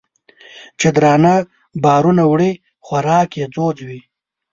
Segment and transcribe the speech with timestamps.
[0.79, 1.33] چې درانه
[1.83, 2.51] بارونه وړي
[2.85, 4.01] خوراک یې ځوځ وي